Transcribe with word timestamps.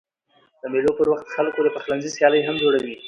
د 0.61 0.63
مېلو 0.73 0.91
پر 0.97 1.07
وخت 1.13 1.27
خلک 1.35 1.53
د 1.63 1.67
پخلنځي 1.75 2.09
سیالۍ 2.15 2.41
هم 2.43 2.55
جوړوي. 2.63 2.95